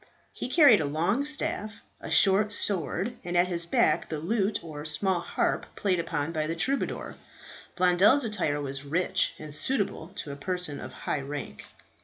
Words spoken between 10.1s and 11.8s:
to a person of high rank.